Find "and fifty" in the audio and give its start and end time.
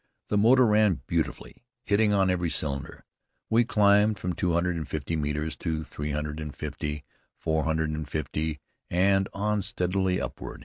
4.77-5.15, 6.39-7.03, 7.91-8.59